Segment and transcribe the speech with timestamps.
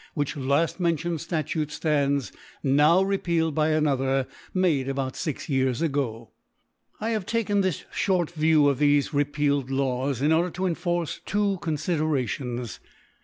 [0.15, 2.31] which Jaft mentioned Statute ftands
[2.63, 6.31] now repealed by another made about fix Years ago
[6.93, 10.49] *• I have taken this fhorl View of thefe re * pealed Laws, in order
[10.49, 12.79] to enforce two Con ^ flderations.